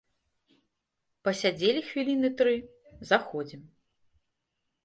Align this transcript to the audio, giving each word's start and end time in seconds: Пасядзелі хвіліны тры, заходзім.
Пасядзелі 1.27 1.81
хвіліны 1.89 2.29
тры, 2.39 2.55
заходзім. 3.11 3.61